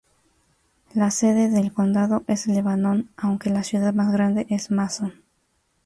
La 0.95 1.11
sede 1.11 1.47
del 1.51 1.71
condado 1.73 2.23
es 2.25 2.47
Lebanon 2.47 3.11
aunque 3.17 3.51
la 3.51 3.61
ciudad 3.63 3.93
más 3.93 4.11
grande 4.11 4.47
es 4.49 4.71
Mason. 4.71 5.13